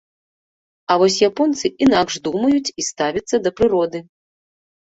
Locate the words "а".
0.93-0.97